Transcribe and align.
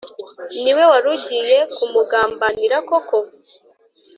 niwe 0.61 0.83
wari 0.91 1.07
ugiye 1.15 1.57
kumugambanira 1.75 2.77
koko 2.87 3.17